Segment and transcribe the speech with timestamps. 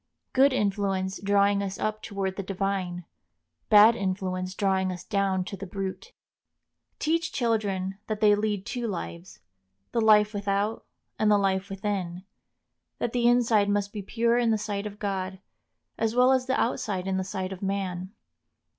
[0.33, 3.05] Good influence drawing us up toward the divine,
[3.69, 6.11] bad influence drawing us down to the brute.
[6.97, 9.41] Teach children that they lead two lives,
[9.91, 10.87] the life without
[11.19, 12.23] and the life within;
[12.97, 15.37] that the inside must be pure in the sight of God,
[15.99, 18.11] as well as the outside in the sight of man.